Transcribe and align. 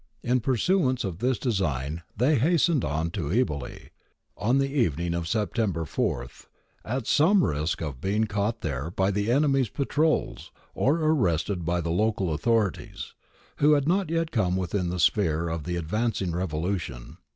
In 0.23 0.39
pur 0.39 0.55
suance 0.55 1.03
of 1.03 1.19
this 1.19 1.37
design 1.37 2.01
they 2.17 2.33
hastened 2.39 2.83
on 2.83 3.11
to 3.11 3.29
Eboh 3.29 3.89
on 4.35 4.57
the 4.57 4.67
evening 4.71 5.13
of 5.13 5.27
September 5.27 5.85
4, 5.85 6.27
at 6.83 7.05
some 7.05 7.43
risk 7.43 7.83
of 7.83 8.01
being 8.01 8.23
caught 8.23 8.61
there 8.61 8.89
by 8.89 9.11
the 9.11 9.31
enemy's 9.31 9.69
patrols 9.69 10.51
or 10.73 10.95
arrested 10.97 11.65
by 11.65 11.81
the 11.81 11.91
local 11.91 12.33
authorities, 12.33 13.13
who 13.57 13.73
had 13.73 13.87
not 13.87 14.09
yet 14.09 14.31
come 14.31 14.55
within 14.55 14.89
the 14.89 14.97
sphere 14.99 15.47
of 15.49 15.65
the 15.65 15.75
advancing 15.75 16.31
revolution. 16.31 17.17